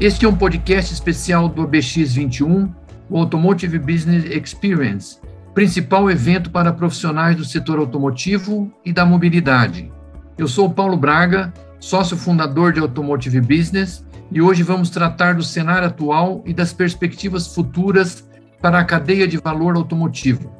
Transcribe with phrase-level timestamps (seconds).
[0.00, 2.72] Este é um podcast especial do ABX21,
[3.10, 5.18] o Automotive Business Experience,
[5.52, 9.92] principal evento para profissionais do setor automotivo e da mobilidade.
[10.38, 15.42] Eu sou o Paulo Braga, sócio fundador de Automotive Business, e hoje vamos tratar do
[15.42, 18.26] cenário atual e das perspectivas futuras
[18.58, 20.50] para a cadeia de valor automotivo.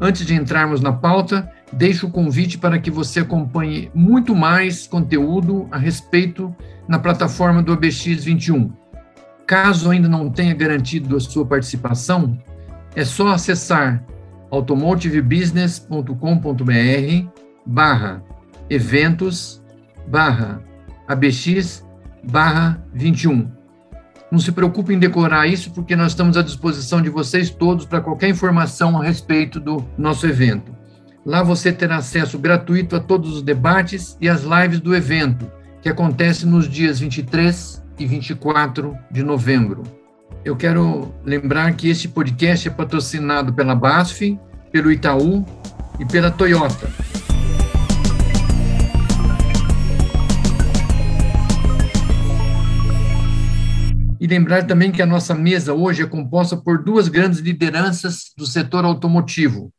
[0.00, 5.66] Antes de entrarmos na pauta, deixo o convite para que você acompanhe muito mais conteúdo
[5.70, 6.54] a respeito
[6.86, 8.70] na plataforma do ABX21.
[9.46, 12.38] Caso ainda não tenha garantido a sua participação,
[12.94, 14.04] é só acessar
[14.50, 17.28] automotivebusiness.com.br
[17.66, 18.22] barra
[18.70, 19.62] eventos
[20.06, 20.62] barra
[21.06, 21.86] ABX
[22.24, 23.50] barra 21.
[24.30, 28.00] Não se preocupe em decorar isso, porque nós estamos à disposição de vocês todos para
[28.00, 30.77] qualquer informação a respeito do nosso evento.
[31.28, 35.46] Lá você terá acesso gratuito a todos os debates e as lives do evento,
[35.82, 39.82] que acontece nos dias 23 e 24 de novembro.
[40.42, 44.40] Eu quero lembrar que este podcast é patrocinado pela BASF,
[44.72, 45.44] pelo Itaú
[46.00, 46.88] e pela Toyota.
[54.18, 58.46] E lembrar também que a nossa mesa hoje é composta por duas grandes lideranças do
[58.46, 59.70] setor automotivo.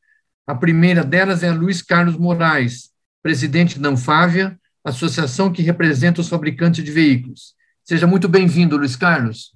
[0.49, 2.89] A primeira delas é a Luiz Carlos Moraes,
[3.21, 7.53] presidente da Anfávia, associação que representa os fabricantes de veículos.
[7.83, 9.53] Seja muito bem-vindo, Luiz Carlos.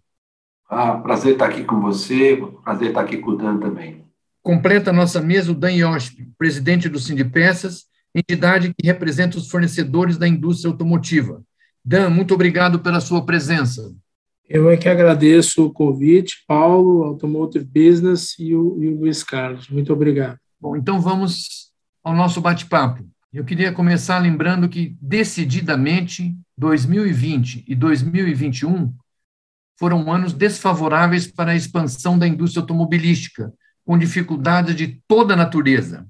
[0.69, 4.05] Ah, prazer estar aqui com você, prazer estar aqui com o Dan também.
[4.43, 10.19] Completa a nossa mesa o Dan Yosp, presidente do Sindipeças, entidade que representa os fornecedores
[10.19, 11.41] da indústria automotiva.
[11.83, 13.91] Dan, muito obrigado pela sua presença.
[14.47, 19.67] Eu é que agradeço o convite, Paulo, Automotive Business e o, e o Luiz Carlos.
[19.69, 20.37] Muito obrigado.
[20.63, 23.05] Bom, então vamos ao nosso bate-papo.
[23.33, 28.95] Eu queria começar lembrando que, decididamente, 2020 e 2021
[29.77, 33.53] foram anos desfavoráveis para a expansão da indústria automobilística,
[33.83, 36.07] com dificuldades de toda natureza.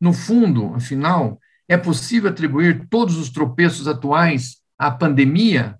[0.00, 1.38] No fundo, afinal,
[1.68, 5.78] é possível atribuir todos os tropeços atuais à pandemia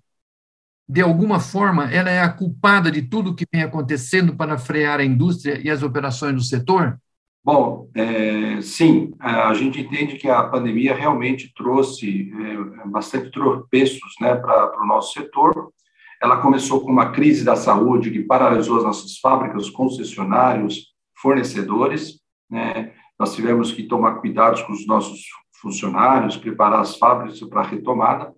[0.87, 4.99] de alguma forma, ela é a culpada de tudo o que vem acontecendo para frear
[4.99, 6.97] a indústria e as operações do setor?
[7.45, 14.33] Bom, é, sim, a gente entende que a pandemia realmente trouxe é, bastante tropeços né,
[14.33, 15.71] para o nosso setor.
[16.19, 20.87] Ela começou com uma crise da saúde que paralisou as nossas fábricas, concessionários,
[21.21, 22.19] fornecedores.
[22.49, 22.91] Né?
[23.19, 25.27] Nós tivemos que tomar cuidados com os nossos
[25.61, 28.33] funcionários, preparar as fábricas para a retomada.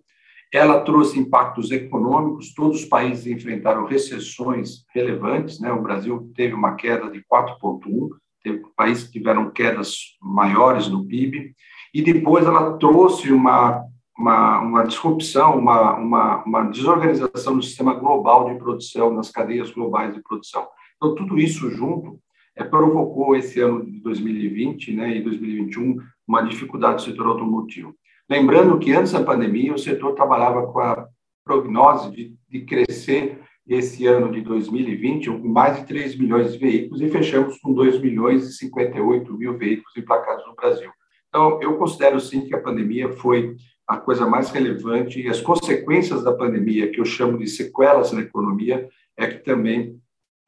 [0.53, 5.71] Ela trouxe impactos econômicos, todos os países enfrentaram recessões relevantes, né?
[5.71, 8.26] o Brasil teve uma queda de 4,1%, teve
[8.75, 11.53] países que tiveram quedas maiores no PIB,
[11.93, 13.83] e depois ela trouxe uma,
[14.17, 20.13] uma, uma disrupção, uma, uma, uma desorganização no sistema global de produção, nas cadeias globais
[20.13, 20.67] de produção.
[20.95, 22.19] Então, tudo isso junto
[22.55, 27.95] é, provocou esse ano de 2020 né, e 2021 uma dificuldade do setor automotivo.
[28.29, 31.07] Lembrando que antes da pandemia, o setor trabalhava com a
[31.45, 37.01] prognose de, de crescer esse ano de 2020 com mais de 3 milhões de veículos
[37.01, 40.89] e fechamos com 2 milhões e 58 mil veículos emplacados no Brasil.
[41.27, 43.55] Então, eu considero sim que a pandemia foi
[43.87, 48.21] a coisa mais relevante e as consequências da pandemia, que eu chamo de sequelas na
[48.21, 49.97] economia, é que também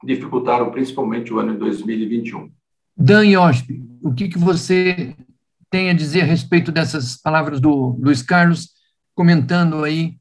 [0.03, 2.51] dificultaram principalmente o ano de 2021.
[2.95, 3.69] Dan Yosp,
[4.01, 5.15] o que, que você
[5.69, 8.69] tem a dizer a respeito dessas palavras do Luiz Carlos,
[9.15, 10.18] comentando aí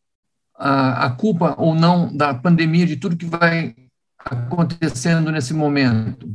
[0.58, 3.74] a, a culpa ou não da pandemia, de tudo que vai
[4.24, 6.28] acontecendo nesse momento?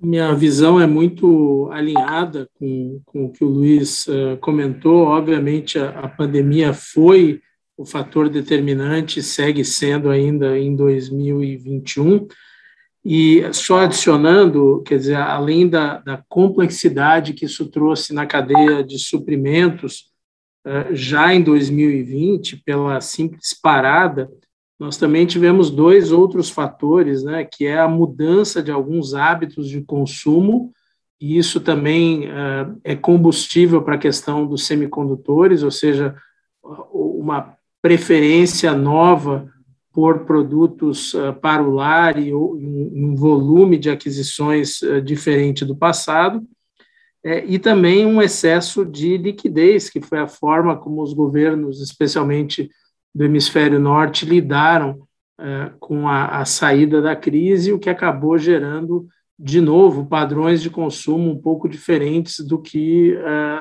[0.00, 5.06] Minha visão é muito alinhada com, com o que o Luiz uh, comentou.
[5.06, 7.40] Obviamente, a, a pandemia foi
[7.76, 12.26] o fator determinante, segue sendo ainda em 2021.
[13.04, 18.98] E só adicionando, quer dizer, além da, da complexidade que isso trouxe na cadeia de
[18.98, 20.07] suprimentos,
[20.92, 24.30] já em 2020, pela simples parada,
[24.78, 29.80] nós também tivemos dois outros fatores, né, que é a mudança de alguns hábitos de
[29.80, 30.72] consumo,
[31.20, 36.14] e isso também uh, é combustível para a questão dos semicondutores, ou seja,
[36.92, 39.50] uma preferência nova
[39.92, 45.74] por produtos uh, para o lar e um, um volume de aquisições uh, diferente do
[45.74, 46.40] passado,
[47.28, 52.70] é, e também um excesso de liquidez, que foi a forma como os governos, especialmente
[53.14, 55.06] do hemisfério norte, lidaram
[55.38, 59.06] uh, com a, a, saída da crise, o que acabou gerando,
[59.38, 63.14] de novo, padrões de consumo um pouco diferentes do que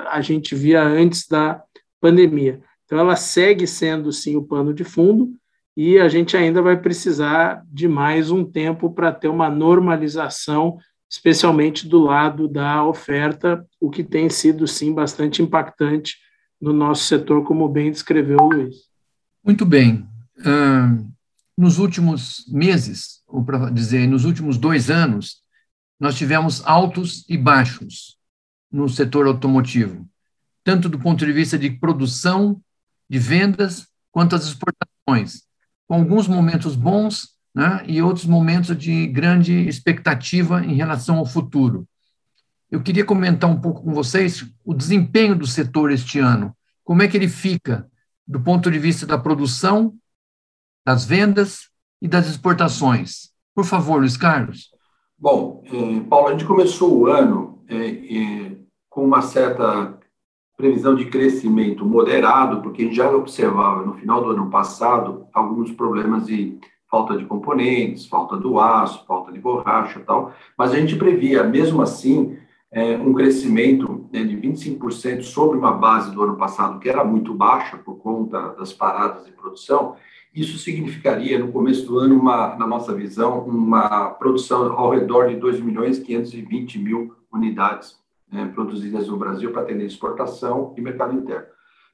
[0.10, 1.62] a gente via antes da
[2.02, 2.62] pandemia.
[2.86, 5.34] Então, ela segue sendo, sim, o pano de fundo,
[5.76, 10.78] e a gente ainda vai precisar de mais um tempo para ter uma normalização,
[11.10, 16.18] especialmente do lado da oferta, o que tem sido, sim, bastante impactante
[16.60, 18.76] no nosso setor, como bem descreveu o Luiz.
[19.44, 20.08] Muito bem.
[20.40, 21.10] Uh,
[21.58, 25.42] nos últimos meses, ou para dizer, nos últimos dois anos,
[26.00, 28.18] nós tivemos altos e baixos
[28.72, 30.08] no setor automotivo,
[30.64, 32.62] tanto do ponto de vista de produção,
[33.10, 35.44] de vendas, quanto as exportações,
[35.88, 41.88] com alguns momentos bons né, e outros momentos de grande expectativa em relação ao futuro.
[42.70, 47.08] Eu queria comentar um pouco com vocês o desempenho do setor este ano, como é
[47.08, 47.90] que ele fica
[48.28, 49.96] do ponto de vista da produção,
[50.86, 51.70] das vendas
[52.00, 53.32] e das exportações.
[53.56, 54.70] Por favor, Luiz Carlos.
[55.18, 58.58] Bom, eh, Paulo, a gente começou o ano eh, eh,
[58.88, 59.98] com uma certa
[60.56, 65.72] previsão de crescimento moderado, porque a gente já observava no final do ano passado alguns
[65.72, 70.96] problemas de falta de componentes, falta do aço, falta de borracha tal, mas a gente
[70.96, 72.38] previa, mesmo assim,
[72.72, 77.34] é, um crescimento né, de 25% sobre uma base do ano passado que era muito
[77.34, 79.96] baixa por conta das paradas de produção,
[80.34, 85.36] isso significaria, no começo do ano, uma, na nossa visão, uma produção ao redor de
[85.36, 87.98] 2 milhões e 520 mil unidades
[88.32, 91.48] né, produzidas no Brasil para atender exportação e mercado interno.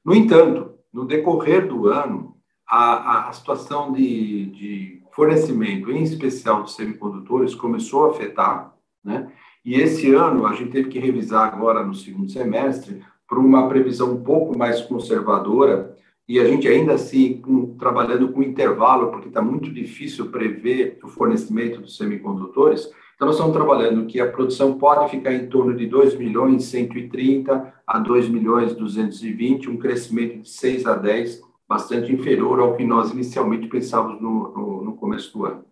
[0.04, 2.33] No entanto, no decorrer do ano,
[2.68, 8.74] a, a situação de, de fornecimento, em especial dos semicondutores, começou a afetar,
[9.04, 9.30] né?
[9.64, 14.12] E esse ano a gente teve que revisar agora no segundo semestre para uma previsão
[14.12, 15.96] um pouco mais conservadora
[16.28, 21.08] e a gente ainda assim com, trabalhando com intervalo, porque está muito difícil prever o
[21.08, 22.90] fornecimento dos semicondutores.
[23.14, 27.72] Então, nós estamos trabalhando que a produção pode ficar em torno de 2 milhões 130
[27.86, 31.42] a 2 milhões 220, um crescimento de 6 a 10,
[31.74, 35.64] bastante inferior ao que nós inicialmente pensávamos no, no, no começo do ano.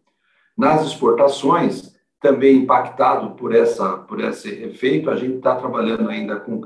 [0.59, 6.61] Nas exportações, também impactado por, essa, por esse efeito, a gente está trabalhando ainda com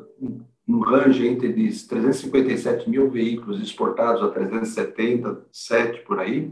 [0.67, 6.51] um range entre 357 mil veículos exportados a 377 por aí.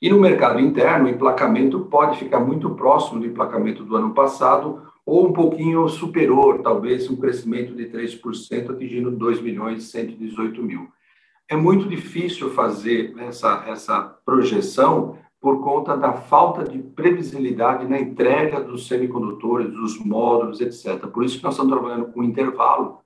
[0.00, 4.82] E no mercado interno, o emplacamento pode ficar muito próximo do emplacamento do ano passado
[5.06, 10.88] ou um pouquinho superior, talvez um crescimento de 3%, atingindo 2 milhões e 118 mil.
[11.48, 18.60] É muito difícil fazer essa, essa projeção por conta da falta de previsibilidade na entrega
[18.60, 21.06] dos semicondutores, dos módulos, etc.
[21.08, 23.00] Por isso que nós estamos trabalhando com intervalo,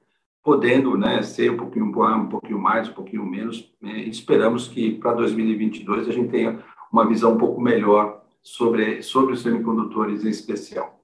[0.45, 3.73] podendo né, ser um pouquinho, um pouquinho mais, um pouquinho menos.
[3.81, 6.63] Né, esperamos que para 2022 a gente tenha
[6.93, 11.01] uma visão um pouco melhor sobre, sobre os semicondutores em especial.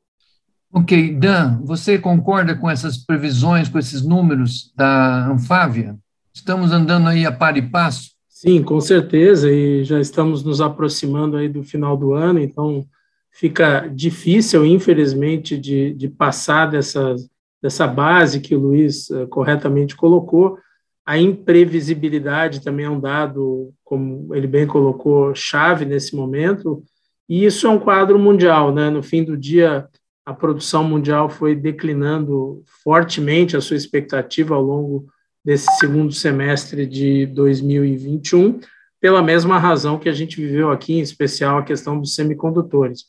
[0.71, 5.99] Ok, Dan, você concorda com essas previsões, com esses números da Anfávia?
[6.35, 8.13] Estamos andando aí a par e passo?
[8.29, 12.85] Sim, com certeza, e já estamos nos aproximando aí do final do ano, então
[13.31, 17.15] fica difícil, infelizmente, de, de passar dessa,
[17.63, 20.59] dessa base que o Luiz uh, corretamente colocou.
[21.07, 26.83] A imprevisibilidade também é um dado, como ele bem colocou, chave nesse momento,
[27.29, 28.91] e isso é um quadro mundial, né?
[28.91, 29.87] No fim do dia,
[30.27, 35.07] a produção mundial foi declinando fortemente a sua expectativa ao longo
[35.45, 38.61] desse segundo semestre de 2021,
[39.01, 43.05] pela mesma razão que a gente viveu aqui, em especial a questão dos semicondutores.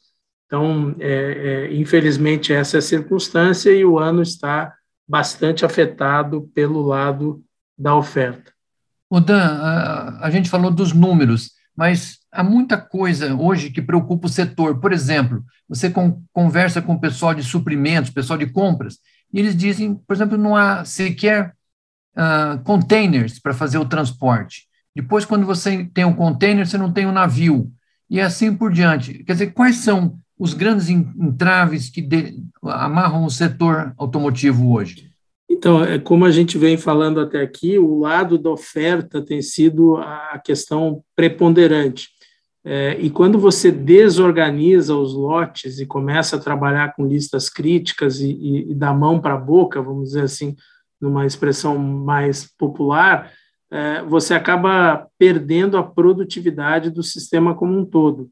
[0.48, 4.74] Então, é, é, infelizmente, essa é a circunstância e o ano está
[5.08, 7.44] bastante afetado pelo lado
[7.78, 8.52] da oferta.
[9.10, 14.28] O Dan, a, a gente falou dos números, mas há muita coisa hoje que preocupa
[14.28, 14.80] o setor.
[14.80, 15.94] Por exemplo, você
[16.32, 18.98] conversa com o pessoal de suprimentos, pessoal de compras,
[19.32, 21.54] e eles dizem, por exemplo, não há sequer
[22.16, 24.68] uh, containers para fazer o transporte.
[24.96, 27.72] Depois, quando você tem um container, você não tem um navio.
[28.10, 29.24] E assim por diante.
[29.24, 35.12] Quer dizer, quais são os grandes entraves que de, amarram o setor automotivo hoje?
[35.50, 39.98] Então, é como a gente vem falando até aqui, o lado da oferta tem sido
[39.98, 42.10] a questão preponderante.
[42.66, 48.32] É, e quando você desorganiza os lotes e começa a trabalhar com listas críticas e,
[48.32, 50.56] e, e da mão para a boca, vamos dizer assim,
[51.04, 53.30] numa expressão mais popular,
[53.70, 58.30] é, você acaba perdendo a produtividade do sistema como um todo.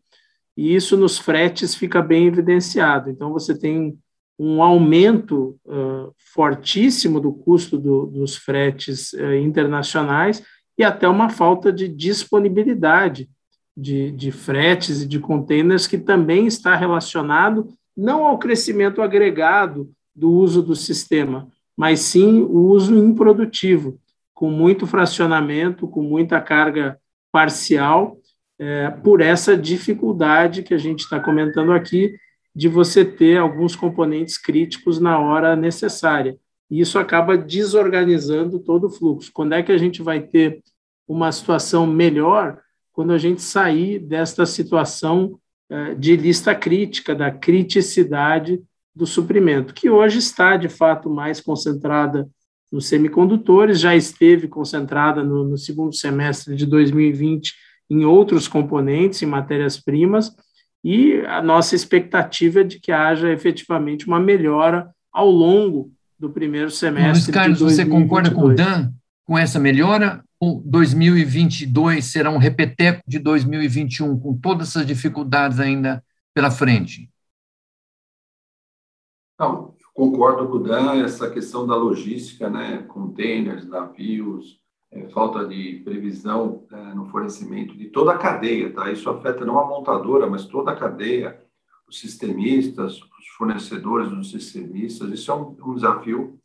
[0.55, 3.09] E isso nos fretes fica bem evidenciado.
[3.09, 3.97] Então, você tem
[4.39, 10.41] um aumento uh, fortíssimo do custo do, dos fretes uh, internacionais
[10.77, 13.29] e até uma falta de disponibilidade
[13.75, 20.31] de, de fretes e de containers, que também está relacionado não ao crescimento agregado do
[20.31, 21.47] uso do sistema,
[21.81, 23.99] mas sim o uso improdutivo,
[24.35, 26.99] com muito fracionamento, com muita carga
[27.31, 28.19] parcial,
[28.59, 32.15] é, por essa dificuldade que a gente está comentando aqui
[32.55, 36.37] de você ter alguns componentes críticos na hora necessária.
[36.69, 39.31] E isso acaba desorganizando todo o fluxo.
[39.33, 40.61] Quando é que a gente vai ter
[41.07, 42.61] uma situação melhor?
[42.93, 48.61] Quando a gente sair desta situação é, de lista crítica, da criticidade
[48.95, 52.27] do suprimento, que hoje está, de fato, mais concentrada
[52.71, 57.53] nos semicondutores, já esteve concentrada no, no segundo semestre de 2020
[57.89, 60.33] em outros componentes, em matérias-primas,
[60.83, 66.71] e a nossa expectativa é de que haja efetivamente uma melhora ao longo do primeiro
[66.71, 67.11] semestre.
[67.11, 67.75] Luiz Carlos, de 2022.
[67.75, 68.91] você concorda com o Dan
[69.25, 70.23] com essa melhora?
[70.39, 77.09] Ou 2022 será um repeteco de 2021, com todas essas dificuldades ainda pela frente?
[79.41, 85.81] Não, concordo com o Dan, essa questão da logística, né, containers, navios, é, falta de
[85.83, 88.91] previsão é, no fornecimento de toda a cadeia, tá?
[88.91, 91.41] Isso afeta não a montadora, mas toda a cadeia,
[91.87, 96.39] os sistemistas, os fornecedores dos sistemistas, isso é um, um desafio.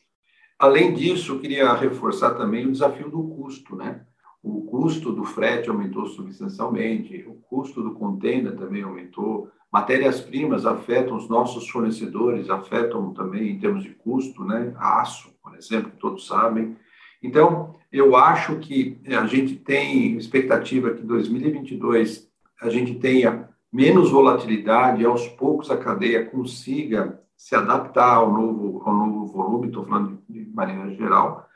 [0.59, 4.07] Além disso, eu queria reforçar também o desafio do custo, né?
[4.43, 11.29] O custo do frete aumentou substancialmente, o custo do container também aumentou, matérias-primas afetam os
[11.29, 14.73] nossos fornecedores, afetam também em termos de custo, né?
[14.79, 16.77] Aço, por exemplo, que todos sabem,
[17.23, 22.29] então, eu acho que a gente tem expectativa que 2022
[22.63, 28.95] a gente tenha menos volatilidade, aos poucos a cadeia consiga se adaptar ao novo, ao
[28.95, 31.47] novo volume, estou falando de maneira geral.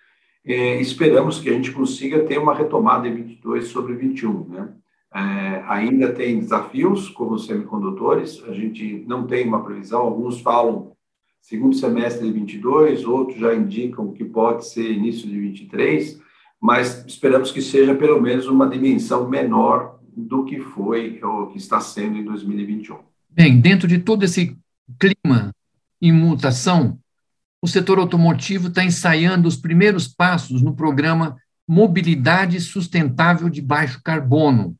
[0.45, 4.75] É, esperamos que a gente consiga ter uma retomada em 22 sobre 21, né?
[5.13, 10.93] É, ainda tem desafios, como os semicondutores, a gente não tem uma previsão, alguns falam
[11.43, 16.21] segundo semestre de 22, outros já indicam que pode ser início de 23,
[16.61, 21.81] mas esperamos que seja pelo menos uma dimensão menor do que foi ou que está
[21.81, 22.99] sendo em 2021.
[23.29, 24.57] Bem, dentro de todo esse
[24.99, 25.53] clima
[26.01, 26.99] em mutação,
[27.63, 31.37] o setor automotivo está ensaiando os primeiros passos no programa
[31.67, 34.77] Mobilidade Sustentável de Baixo Carbono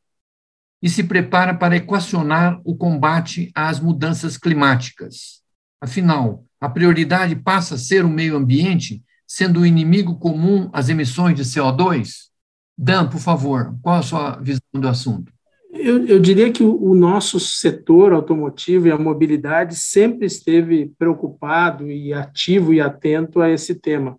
[0.81, 5.41] e se prepara para equacionar o combate às mudanças climáticas.
[5.79, 11.35] Afinal, a prioridade passa a ser o meio ambiente, sendo o inimigo comum as emissões
[11.35, 12.29] de CO2?
[12.77, 15.31] Dan, por favor, qual a sua visão do assunto?
[15.71, 21.89] Eu, eu diria que o, o, nosso setor automotivo e a mobilidade sempre esteve preocupado
[21.89, 24.17] e ativo e atento a esse tema.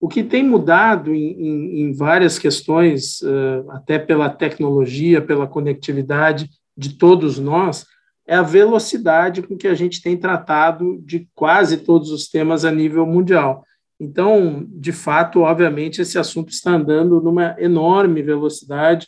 [0.00, 6.48] O que tem mudado em, em, em várias questões, uh, até pela tecnologia, pela conectividade
[6.74, 7.84] de todos nós,
[8.26, 12.70] é a velocidade com que a gente tem tratado de quase todos os temas a
[12.70, 13.64] nível mundial.
[13.98, 19.06] Então, de fato, obviamente, esse assunto está andando numa enorme velocidade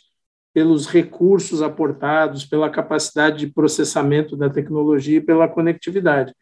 [0.53, 6.35] pelos recursos aportados, pela capacidade de processamento da tecnologia e pela conectividade.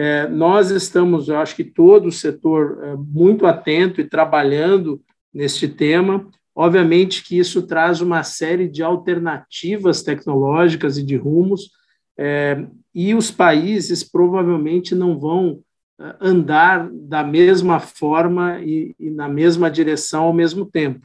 [0.00, 5.02] É, nós estamos, eu acho que todo o setor, é, muito atento e trabalhando
[5.34, 6.30] neste tema.
[6.54, 11.72] Obviamente que isso traz uma série de alternativas tecnológicas e de rumos,
[12.16, 12.64] é,
[12.94, 15.62] e os países provavelmente não vão
[16.00, 21.04] é, andar da mesma forma e, e na mesma direção ao mesmo tempo.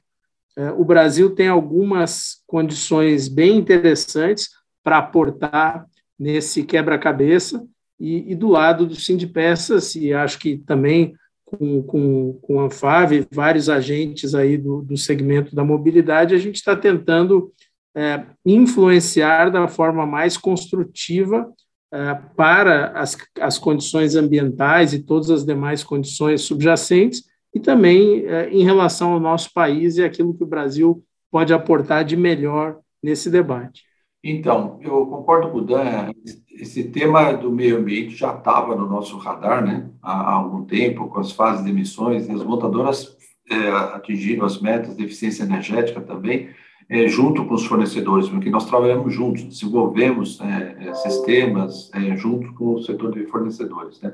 [0.55, 4.49] É, o Brasil tem algumas condições bem interessantes
[4.83, 5.87] para aportar
[6.19, 7.65] nesse quebra-cabeça,
[8.03, 13.25] e, e, do lado do Sindipeças, e acho que também com, com, com a FAV,
[13.31, 17.53] vários agentes aí do, do segmento da mobilidade, a gente está tentando
[17.95, 21.49] é, influenciar da forma mais construtiva
[21.93, 27.23] é, para as, as condições ambientais e todas as demais condições subjacentes,
[27.55, 32.03] e também é, em relação ao nosso país e aquilo que o Brasil pode aportar
[32.03, 33.83] de melhor nesse debate.
[34.23, 36.11] Então, eu concordo com o Dan,
[36.49, 41.19] esse tema do meio ambiente já estava no nosso radar né, há, algum tempo, com
[41.19, 43.17] as fases de emissões, e as montadoras
[43.51, 46.49] é, atingiram as metas de eficiência energética também,
[46.89, 52.53] é, junto com os fornecedores, porque nós trabalhamos juntos, desenvolvemos é, é, sistemas é, junto
[52.53, 53.99] com o setor de fornecedores.
[54.01, 54.13] Né?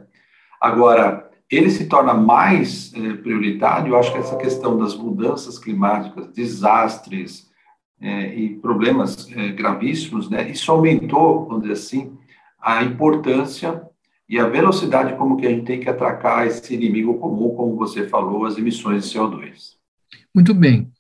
[0.60, 6.28] Agora, ele se torna mais é, prioritário, eu acho que essa questão das mudanças climáticas,
[6.30, 7.49] desastres
[8.02, 10.50] é, e problemas gravíssimos, né?
[10.50, 12.18] isso aumentou, vamos dizer assim,
[12.62, 13.82] a importância
[14.28, 18.08] e a velocidade como que a gente tem que atracar esse inimigo comum, como você
[18.08, 19.74] falou, as emissões de CO2.
[20.34, 20.92] Muito bem.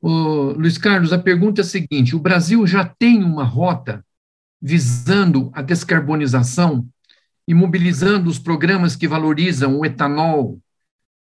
[0.00, 4.04] Ô, Luiz Carlos, a pergunta é a seguinte: o Brasil já tem uma rota
[4.60, 6.86] visando a descarbonização
[7.46, 10.58] e mobilizando os programas que valorizam o etanol,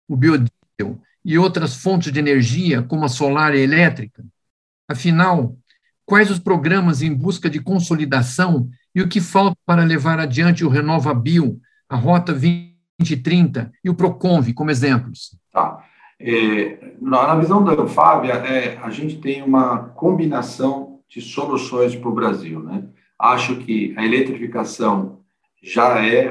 [0.09, 4.25] o biodiesel e outras fontes de energia, como a solar e elétrica?
[4.89, 5.57] Afinal,
[6.05, 10.69] quais os programas em busca de consolidação e o que falta para levar adiante o
[10.69, 15.37] RenovaBio, a Rota 2030 e o Proconv como exemplos?
[15.53, 15.85] Tá.
[16.21, 22.15] É, na visão da Anfávia, é, a gente tem uma combinação de soluções para o
[22.15, 22.61] Brasil.
[22.61, 22.85] Né?
[23.19, 25.21] Acho que a eletrificação
[25.63, 26.31] já é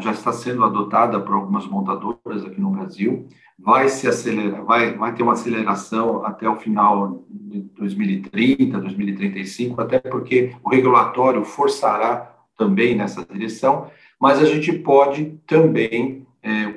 [0.00, 5.14] já está sendo adotada por algumas montadoras aqui no Brasil vai se acelerar vai vai
[5.14, 12.94] ter uma aceleração até o final de 2030 2035 até porque o regulatório forçará também
[12.94, 13.88] nessa direção
[14.20, 16.72] mas a gente pode também é,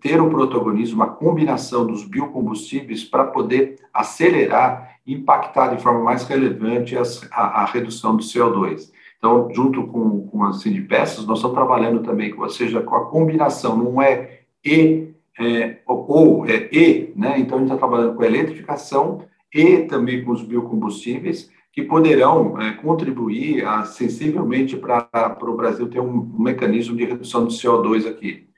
[0.00, 6.96] ter o protagonismo, a combinação dos biocombustíveis para poder acelerar impactar de forma mais relevante
[6.96, 8.92] a, a redução do CO2.
[9.16, 13.76] Então, junto com, com as Sindipesas, nós estamos trabalhando também, ou seja, com a combinação,
[13.76, 15.08] não é e,
[15.38, 17.38] é, ou, é e, né?
[17.38, 22.60] Então, a gente está trabalhando com a eletrificação e também com os biocombustíveis, que poderão
[22.60, 28.08] é, contribuir a, sensivelmente para o Brasil ter um, um, mecanismo de redução do CO2
[28.08, 28.48] aqui.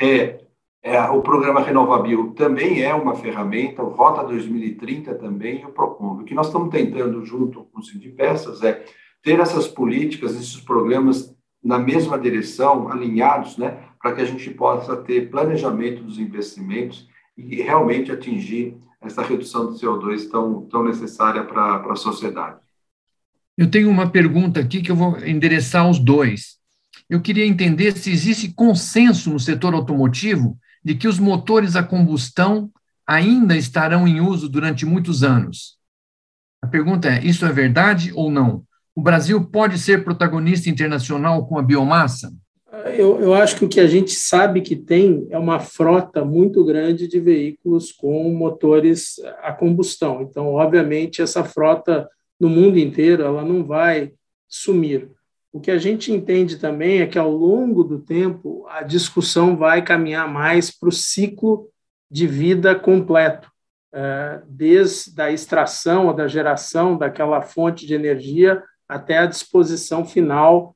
[0.00, 0.40] É,
[0.82, 6.20] é, o programa RenovaBio também é uma ferramenta, o Rota 2030 também e o Procon.
[6.20, 8.84] O que nós estamos tentando, junto com os Sindipesas, é
[9.22, 14.98] ter essas políticas, esses programas na mesma direção, alinhados, né, para que a gente possa
[14.98, 17.08] ter planejamento dos investimentos
[17.38, 22.58] e realmente atingir essa redução do CO2 tão, tão necessária para a sociedade.
[23.56, 26.58] Eu tenho uma pergunta aqui que eu vou endereçar aos dois.
[27.08, 32.70] Eu queria entender se existe consenso no setor automotivo de que os motores a combustão
[33.06, 35.78] ainda estarão em uso durante muitos anos.
[36.60, 38.66] A pergunta é: isso é verdade ou não?
[38.94, 42.30] O Brasil pode ser protagonista internacional com a biomassa?
[42.96, 46.64] Eu, eu, acho que o que a gente sabe que tem é uma frota muito
[46.64, 50.22] grande de veículos com motores a combustão.
[50.22, 52.08] Então, obviamente, essa frota
[52.38, 54.12] no mundo inteiro ela não vai
[54.48, 55.10] sumir.
[55.52, 59.82] O que a gente entende também é que ao longo do tempo a discussão vai
[59.82, 61.68] caminhar mais para o ciclo
[62.10, 63.50] de vida completo,
[63.92, 70.73] é, desde a extração ou da geração daquela fonte de energia até a disposição final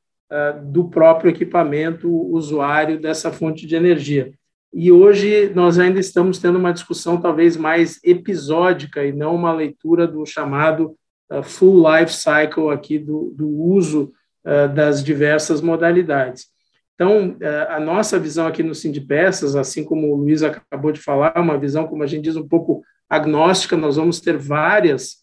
[0.66, 4.32] do próprio equipamento usuário dessa fonte de energia.
[4.72, 10.06] E hoje nós ainda estamos tendo uma discussão talvez mais episódica e não uma leitura
[10.06, 10.94] do chamado
[11.30, 14.12] uh, full life cycle aqui do, do uso
[14.44, 16.46] uh, das diversas modalidades.
[16.94, 17.36] Então,
[17.68, 18.72] a nossa visão aqui no
[19.06, 22.48] Peças, assim como o Luiz acabou de falar, uma visão, como a gente diz, um
[22.48, 25.18] pouco agnóstica, nós vamos ter várias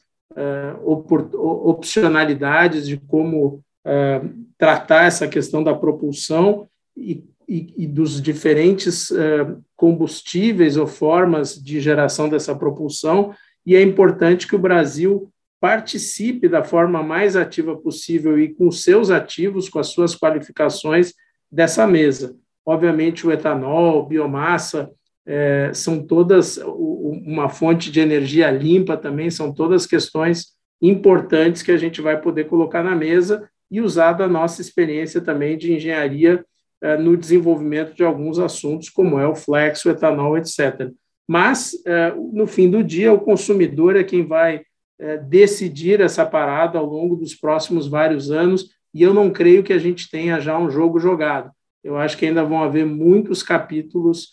[1.34, 6.68] opcionalidades de como uh, tratar essa questão da propulsão
[6.98, 13.34] e, e, e dos diferentes uh, combustíveis ou formas de geração dessa propulsão,
[13.66, 19.10] e é importante que o Brasil participe da forma mais ativa possível e com seus
[19.10, 21.14] ativos, com as suas qualificações
[21.52, 22.36] dessa mesa.
[22.66, 24.92] Obviamente, o etanol, biomassa,
[25.26, 31.78] é, são todas uma fonte de energia limpa também, são todas questões importantes que a
[31.78, 36.44] gente vai poder colocar na mesa e usar da nossa experiência também de engenharia
[36.82, 40.92] é, no desenvolvimento de alguns assuntos, como é o flex, o etanol, etc.
[41.28, 44.62] Mas, é, no fim do dia, o consumidor é quem vai
[45.00, 49.74] é, decidir essa parada ao longo dos próximos vários anos, e eu não creio que
[49.74, 51.50] a gente tenha já um jogo jogado.
[51.84, 54.30] Eu acho que ainda vão haver muitos capítulos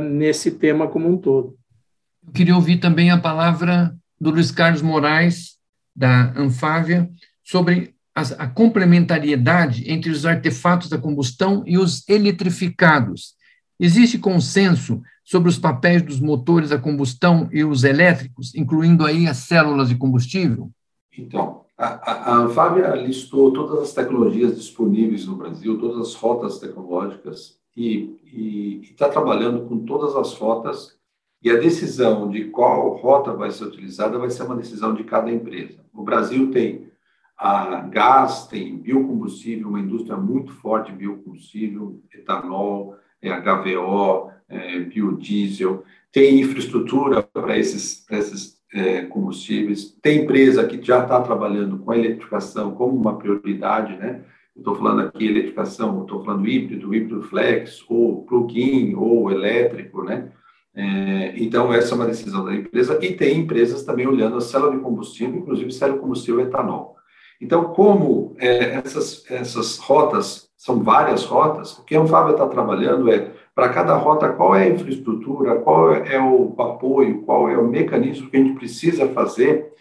[0.00, 1.56] nesse tema como um todo.
[2.26, 5.56] Eu queria ouvir também a palavra do Luiz Carlos Moraes,
[5.94, 7.08] da Anfávia,
[7.44, 13.34] sobre a, a complementariedade entre os artefatos da combustão e os eletrificados.
[13.78, 19.36] Existe consenso sobre os papéis dos motores a combustão e os elétricos, incluindo aí as
[19.38, 20.70] células de combustível?
[21.16, 27.56] Então, a, a Anfávia listou todas as tecnologias disponíveis no Brasil, todas as rotas tecnológicas
[27.76, 30.98] e está trabalhando com todas as rotas
[31.40, 35.30] e a decisão de qual rota vai ser utilizada vai ser uma decisão de cada
[35.30, 35.78] empresa.
[35.94, 36.87] O Brasil tem
[37.38, 45.84] a gás, tem biocombustível, uma indústria muito forte de biocombustível, etanol, é, HVO, é, biodiesel,
[46.10, 51.92] tem infraestrutura para esses, para esses é, combustíveis, tem empresa que já está trabalhando com
[51.92, 54.24] a eletrificação como uma prioridade, né?
[54.58, 60.32] estou falando aqui eletrificação, estou falando híbrido, híbrido flex, ou plug-in, ou elétrico, né?
[60.74, 64.76] É, então, essa é uma decisão da empresa, e tem empresas também olhando a célula
[64.76, 66.97] de combustível, inclusive célula de combustível etanol.
[67.40, 73.10] Então, como é, essas, essas rotas são várias rotas, o que a Anfávia está trabalhando
[73.12, 77.68] é, para cada rota, qual é a infraestrutura, qual é o apoio, qual é o
[77.68, 79.72] mecanismo que a gente precisa fazer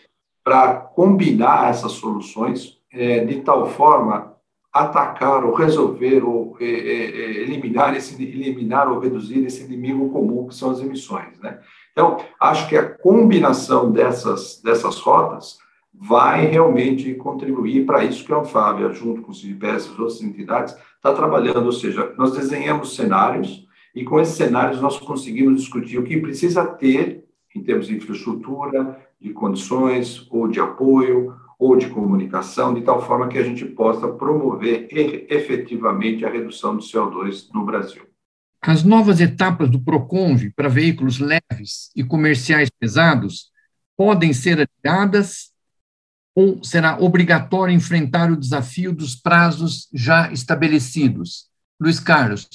[0.43, 4.37] para combinar essas soluções é, de tal forma
[4.71, 10.47] atacar ou resolver ou é, é, é, eliminar esse eliminar ou reduzir esse inimigo comum
[10.47, 11.59] que são as emissões, né?
[11.91, 15.57] Então acho que a combinação dessas dessas rotas
[15.99, 20.21] vai realmente contribuir para isso que a Anfávia, junto com o CIPES e as outras
[20.21, 25.97] entidades, está trabalhando, ou seja, nós desenhamos cenários e com esses cenários nós conseguimos discutir
[25.97, 31.89] o que precisa ter em termos de infraestrutura, de condições ou de apoio ou de
[31.89, 37.65] comunicação, de tal forma que a gente possa promover efetivamente a redução do CO2 no
[37.65, 38.03] Brasil.
[38.61, 43.51] As novas etapas do Proconv para veículos leves e comerciais pesados
[43.95, 45.51] podem ser adiadas
[46.37, 51.47] ou será obrigatório enfrentar o desafio dos prazos já estabelecidos?
[51.81, 52.47] Luiz Carlos.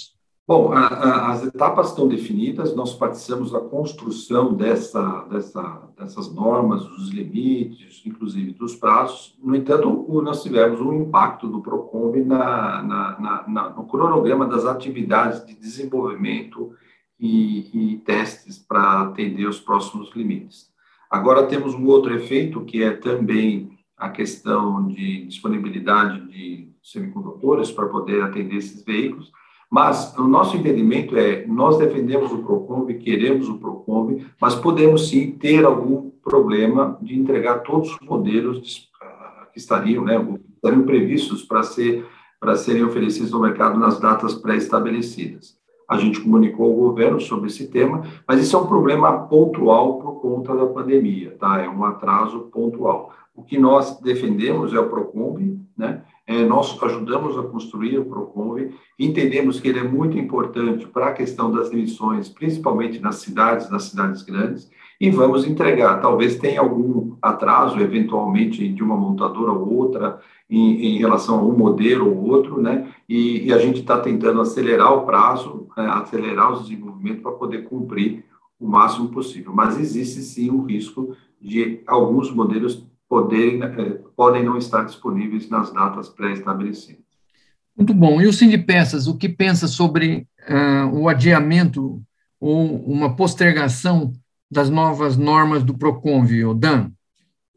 [0.47, 6.85] Bom, a, a, as etapas estão definidas, nós participamos da construção dessa, dessa, dessas normas,
[6.85, 9.37] dos limites, inclusive dos prazos.
[9.43, 15.45] No entanto, nós tivemos um impacto do PROCONB na, na, na, no cronograma das atividades
[15.45, 16.71] de desenvolvimento
[17.19, 20.71] e, e testes para atender os próximos limites.
[21.11, 23.72] Agora temos um outro efeito, que é também
[24.03, 29.31] a questão de disponibilidade de semicondutores para poder atender esses veículos,
[29.71, 35.31] mas o nosso entendimento é, nós defendemos o Procomb, queremos o Procomb, mas podemos sim
[35.31, 38.91] ter algum problema de entregar todos os modelos
[39.53, 40.17] que estariam, né,
[40.57, 42.05] estariam previstos para ser
[42.41, 45.57] para serem oferecidos no mercado nas datas pré-estabelecidas.
[45.89, 50.21] A gente comunicou ao governo sobre esse tema, mas isso é um problema pontual por
[50.21, 51.61] conta da pandemia, tá?
[51.61, 53.13] É um atraso pontual.
[53.35, 56.03] O que nós defendemos é o Procombi, né?
[56.25, 61.13] É, nós ajudamos a construir o Procombi, entendemos que ele é muito importante para a
[61.13, 66.01] questão das emissões, principalmente nas cidades, nas cidades grandes, e vamos entregar.
[66.01, 71.57] Talvez tenha algum atraso, eventualmente, de uma montadora ou outra, em, em relação a um
[71.57, 72.89] modelo ou outro, né?
[73.09, 75.87] E, e a gente está tentando acelerar o prazo, né?
[75.87, 78.25] acelerar o desenvolvimento para poder cumprir
[78.61, 79.53] o máximo possível.
[79.53, 85.71] Mas existe sim o risco de alguns modelos poderem, eh, podem não estar disponíveis nas
[85.71, 87.05] datas pré-estabelecidas.
[87.77, 88.23] Muito bom.
[88.23, 92.03] E o Cine Peças, o que pensa sobre uh, o adiamento
[92.41, 94.15] ou uma postergação
[94.51, 96.91] das novas normas do Proconv, Dan?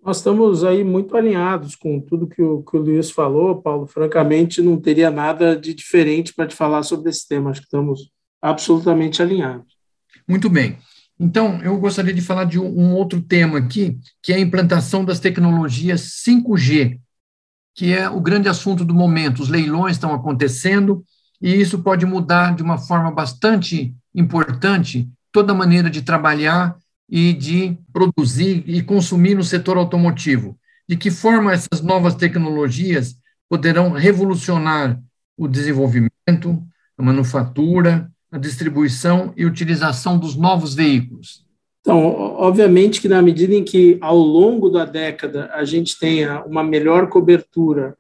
[0.04, 3.88] Nós estamos aí muito alinhados com tudo que o, que o Luiz falou, Paulo.
[3.88, 7.52] Francamente, não teria nada de diferente para te falar sobre esse tema.
[7.52, 9.74] Acho que estamos absolutamente alinhados.
[10.28, 10.78] Muito bem.
[11.20, 15.20] Então, eu gostaria de falar de um outro tema aqui, que é a implantação das
[15.20, 17.00] tecnologias 5G,
[17.74, 19.42] que é o grande assunto do momento.
[19.42, 21.04] Os leilões estão acontecendo
[21.42, 26.78] e isso pode mudar de uma forma bastante importante toda a maneira de trabalhar
[27.10, 30.58] e de produzir e consumir no setor automotivo.
[30.88, 33.16] De que forma essas novas tecnologias
[33.50, 35.00] poderão revolucionar
[35.38, 36.64] o desenvolvimento,
[36.98, 41.46] a manufatura, a distribuição e utilização dos novos veículos?
[41.80, 46.62] Então, obviamente que na medida em que ao longo da década a gente tenha uma
[46.62, 47.96] melhor cobertura,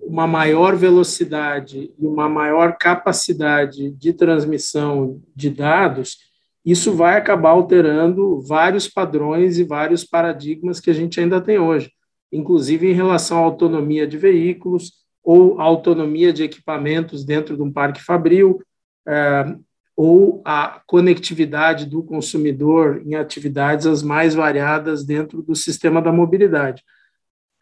[0.00, 6.16] uma maior velocidade e uma maior capacidade de transmissão de dados,
[6.64, 11.92] isso vai acabar alterando vários padrões e vários paradigmas que a gente ainda tem hoje,
[12.32, 18.02] inclusive em relação à autonomia de veículos ou autonomia de equipamentos dentro de um parque
[18.02, 18.60] fabril,
[19.06, 19.56] eh,
[19.96, 26.84] ou a conectividade do consumidor em atividades as mais variadas dentro do sistema da mobilidade.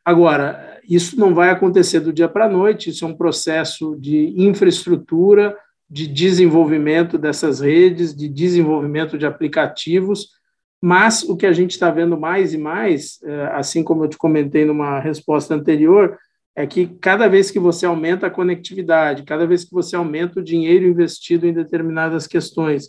[0.04, 4.34] Agora, isso não vai acontecer do dia para a noite, isso é um processo de
[4.36, 5.56] infraestrutura,
[5.88, 10.28] de desenvolvimento dessas redes, de desenvolvimento de aplicativos,
[10.82, 14.18] mas o que a gente está vendo mais e mais, é, assim como eu te
[14.18, 16.18] comentei numa resposta anterior,
[16.56, 20.44] é que cada vez que você aumenta a conectividade, cada vez que você aumenta o
[20.44, 22.88] dinheiro investido em determinadas questões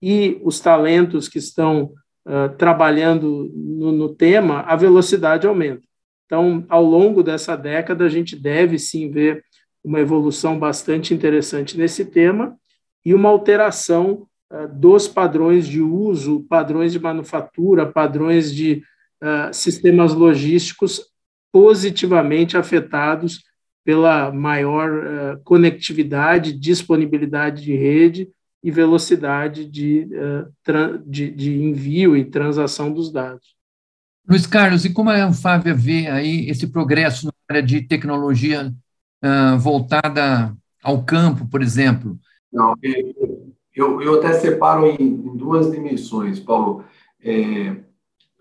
[0.00, 1.92] e os talentos que estão
[2.26, 5.82] uh, trabalhando no, no, tema, a velocidade aumenta.
[6.24, 9.44] Então, ao longo dessa década, a gente deve sim ver
[9.84, 12.56] uma evolução bastante interessante nesse tema
[13.04, 18.82] e uma alteração uh, dos padrões de uso, padrões de manufatura, padrões de
[19.22, 21.11] uh, sistemas logísticos
[21.52, 23.42] positivamente afetados
[23.84, 28.28] pela maior uh, conectividade, disponibilidade de rede
[28.62, 33.54] e velocidade de, uh, de, de, envio e transação dos dados.
[34.26, 38.72] Luiz Carlos, e como a Anfávia vê aí esse progresso na área de tecnologia
[39.22, 42.16] uh, voltada ao campo, por exemplo?
[42.52, 42.74] Não,
[43.74, 46.84] eu, eu até separo em, em duas dimensões, Paulo.
[47.20, 47.76] É,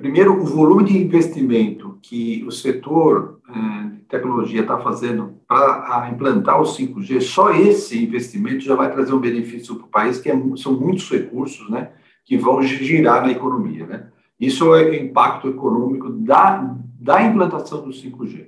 [0.01, 6.59] Primeiro, o volume de investimento que o setor eh, de tecnologia está fazendo para implantar
[6.59, 10.33] o 5G, só esse investimento já vai trazer um benefício para o país, que é,
[10.57, 11.91] são muitos recursos né,
[12.25, 13.85] que vão girar na economia.
[13.85, 14.07] Né?
[14.39, 18.47] Isso é o impacto econômico da, da implantação do 5G.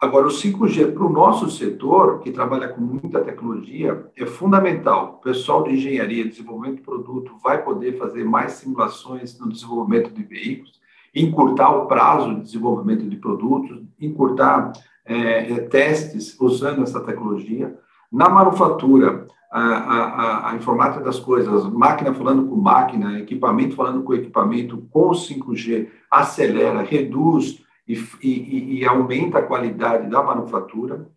[0.00, 5.18] Agora, o 5G para o nosso setor, que trabalha com muita tecnologia, é fundamental.
[5.18, 10.22] O pessoal de engenharia, desenvolvimento de produto, vai poder fazer mais simulações no desenvolvimento de
[10.22, 10.77] veículos,
[11.14, 14.72] encurtar o prazo de desenvolvimento de produtos, encurtar
[15.04, 17.76] é, é testes usando essa tecnologia.
[18.10, 24.14] Na manufatura, a, a, a, informática das coisas, máquina falando com máquina, equipamento falando com
[24.14, 31.08] equipamento, com o 5G, acelera, reduz e, e, e aumenta a qualidade da manufatura,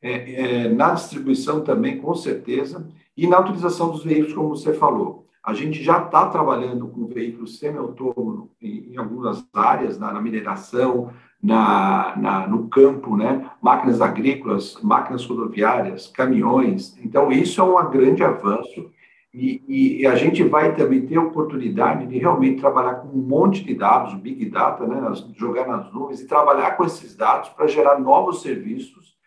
[0.00, 5.26] é, é, na distribuição também, com certeza, e na utilização dos veículos, como você falou.
[5.48, 11.10] A gente já está trabalhando com veículos semi-autônomos em, em, algumas áreas, na, na mineração,
[11.42, 13.50] na, na, no campo, né?
[13.62, 16.98] máquinas agrícolas, máquinas rodoviárias, caminhões.
[17.02, 18.90] Então, isso é um grande avanço
[19.32, 23.64] e, e, a gente vai também ter a oportunidade de realmente trabalhar com um monte
[23.64, 25.00] de dados, Big Data, né,
[25.34, 29.17] jogar nas nuvens e trabalhar com esses dados para gerar novos serviços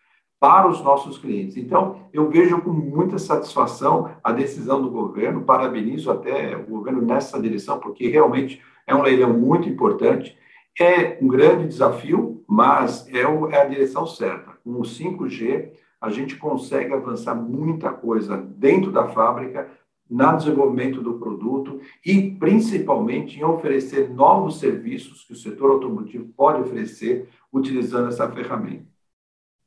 [0.42, 1.56] para os nossos clientes.
[1.56, 7.40] Então, eu vejo com muita satisfação a decisão do governo, parabenizo até o governo nessa
[7.40, 10.36] direção, porque realmente é um leilão muito importante.
[10.80, 14.50] É um grande desafio, mas é, é a direção certa.
[14.64, 19.70] Com o 5G, a gente consegue avançar muita coisa dentro da fábrica,
[20.10, 26.62] no desenvolvimento do produto e, principalmente, em oferecer novos serviços que o setor automotivo pode
[26.62, 28.91] oferecer utilizando essa ferramenta.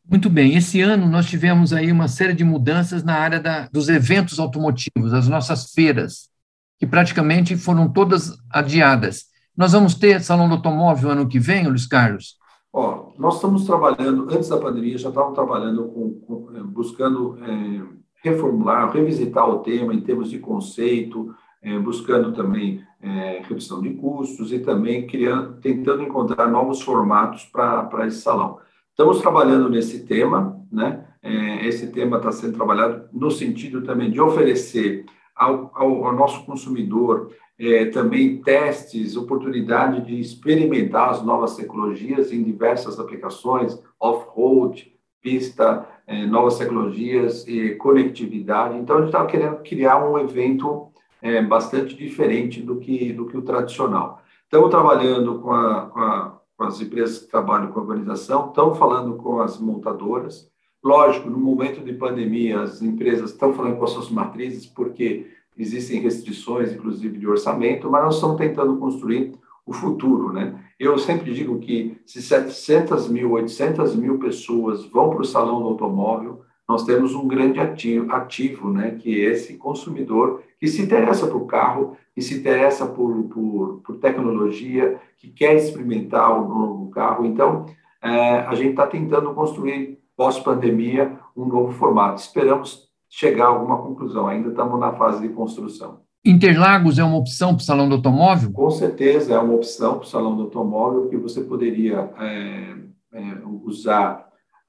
[0.08, 3.90] Muito bem, esse ano nós tivemos aí uma série de mudanças na área da, dos
[3.90, 6.30] eventos automotivos, as nossas feiras,
[6.78, 9.26] que praticamente foram todas adiadas.
[9.58, 12.38] Nós vamos ter Salão do Automóvel ano que vem, Luiz Carlos?
[12.72, 17.82] Ó, nós estamos trabalhando, antes da pandemia, já estávamos trabalhando com, com buscando é,
[18.22, 24.52] reformular, revisitar o tema em termos de conceito, é, buscando também é, redução de custos
[24.52, 28.60] e também criando, tentando encontrar novos formatos para esse salão.
[28.98, 31.04] Estamos trabalhando nesse tema, né?
[31.22, 35.04] É, esse tema está sendo trabalhado no sentido também de oferecer
[35.36, 37.30] ao, ao, ao nosso consumidor
[37.60, 44.90] é, também testes, oportunidade de experimentar as novas tecnologias em diversas aplicações, off-road,
[45.22, 48.78] pista, é, novas tecnologias e conectividade.
[48.78, 50.88] Então, a gente estava querendo criar um evento
[51.22, 54.22] é, bastante diferente do que, do que o tradicional.
[54.46, 58.78] Estamos trabalhando com, a, com, a, com as empresas que trabalham com a organização, estamos
[58.78, 60.50] falando com as montadoras.
[60.84, 66.00] Lógico, no momento de pandemia, as empresas estão falando com as suas matrizes, porque existem
[66.00, 69.34] restrições, inclusive de orçamento, mas nós estamos tentando construir
[69.66, 70.64] o futuro, né?
[70.80, 75.70] Eu sempre digo que se 700 mil, 800 mil pessoas vão para o salão do
[75.70, 78.98] automóvel, nós temos um grande ativo, ativo né?
[79.00, 83.98] Que é esse consumidor que se interessa por carro, que se interessa por, por, por
[83.98, 87.26] tecnologia, que quer experimentar o novo carro.
[87.26, 87.66] Então,
[88.02, 92.22] é, a gente está tentando construir, pós-pandemia, um novo formato.
[92.22, 94.28] Esperamos chegar a alguma conclusão.
[94.28, 96.00] Ainda estamos na fase de construção.
[96.26, 98.52] Interlagos é uma opção para o salão do automóvel?
[98.52, 102.76] Com certeza é uma opção para o salão do automóvel que você poderia é,
[103.14, 103.22] é,
[103.64, 104.25] usar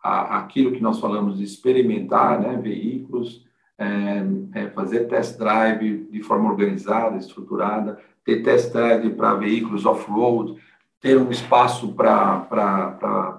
[0.07, 3.45] a, aquilo que nós falamos de experimentar né, veículos,
[3.77, 10.55] é, é fazer test drive de forma organizada, estruturada, ter test drive para veículos off-road,
[11.01, 12.47] ter um espaço para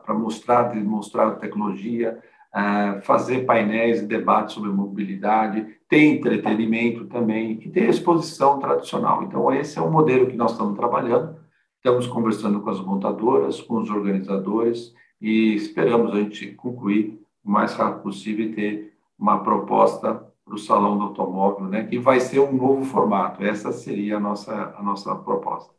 [0.10, 2.20] mostrar, demonstrar a tecnologia,
[3.02, 9.24] fazer painéis e debates sobre mobilidade, ter entretenimento também e ter exposição tradicional.
[9.24, 11.36] Então, esse é o modelo que nós estamos trabalhando.
[11.78, 17.74] Estamos conversando com as montadoras, com os organizadores e esperamos a gente concluir o mais
[17.74, 22.40] rápido possível e ter uma proposta para o Salão do Automóvel, né, que vai ser
[22.40, 23.44] um novo formato.
[23.44, 25.74] Essa seria a nossa, a nossa proposta.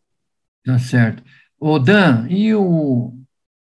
[0.65, 1.23] Tá certo.
[1.59, 3.15] O Dan, e o,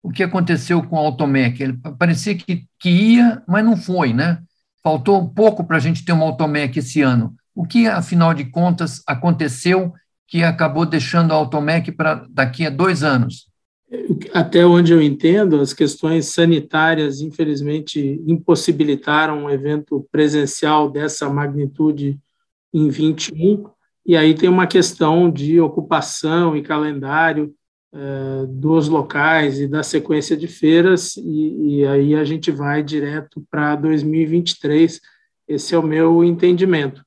[0.02, 1.62] o que aconteceu com o Automec?
[1.62, 4.40] Ele parecia que, que ia, mas não foi, né?
[4.82, 7.34] Faltou um pouco para a gente ter uma Automec esse ano.
[7.54, 9.92] O que, afinal de contas, aconteceu
[10.28, 13.46] que acabou deixando a Automec para daqui a dois anos?
[14.32, 22.18] Até onde eu entendo, as questões sanitárias, infelizmente, impossibilitaram um evento presencial dessa magnitude
[22.72, 23.64] em 21,
[24.06, 27.54] e aí tem uma questão de ocupação e calendário
[27.92, 33.44] eh, dos locais e da sequência de feiras, e, e aí a gente vai direto
[33.50, 35.00] para 2023.
[35.46, 37.04] Esse é o meu entendimento.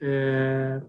[0.00, 0.80] É,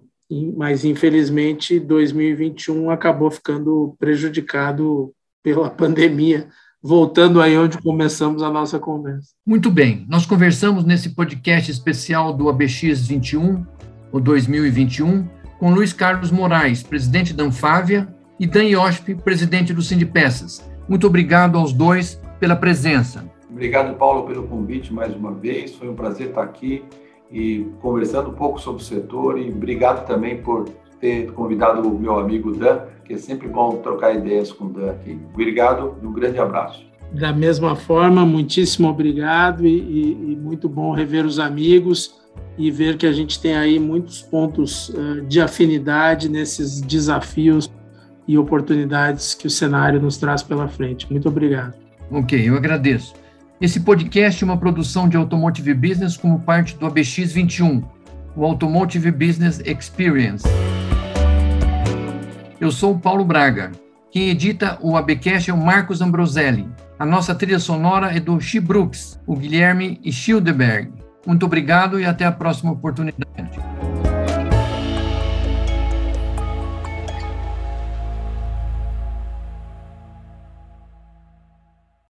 [0.56, 6.47] mas infelizmente 2021 acabou ficando prejudicado pela pandemia,
[6.82, 9.29] voltando aí onde começamos a nossa conversa.
[9.45, 13.65] Muito bem, nós conversamos nesse podcast especial do ABX 21,
[14.12, 15.27] o 2021,
[15.60, 18.08] com Luiz Carlos Moraes, presidente da Anfávia,
[18.39, 20.67] e Dan Iosp, presidente do Sindipeças.
[20.88, 23.23] Muito obrigado aos dois pela presença.
[23.49, 25.75] Obrigado, Paulo, pelo convite mais uma vez.
[25.75, 26.84] Foi um prazer estar aqui
[27.32, 30.65] e conversando um pouco sobre o setor e obrigado também por
[31.04, 34.92] ter convidado o meu amigo Dan, que é sempre bom trocar ideias com o Dan
[34.92, 35.20] aqui.
[35.34, 36.82] Obrigado e um grande abraço.
[37.12, 42.16] Da mesma forma, muitíssimo obrigado e, e, e muito bom rever os amigos
[42.58, 47.70] e ver que a gente tem aí muitos pontos uh, de afinidade nesses desafios
[48.26, 51.12] e oportunidades que o cenário nos traz pela frente.
[51.12, 51.76] Muito obrigado.
[52.10, 53.13] Ok, eu agradeço.
[53.60, 57.84] Esse podcast é uma produção de Automotive Business como parte do ABX 21,
[58.38, 60.48] o Automotive Business Experience.
[62.63, 63.73] Eu sou o Paulo Braga.
[64.10, 66.65] Quem edita o ABcast é o Marcos Ambroselli.
[66.97, 70.89] A nossa trilha sonora é do Xi Brooks, o Guilherme Schildeberg.
[71.28, 73.60] Muito obrigado e até a próxima oportunidade.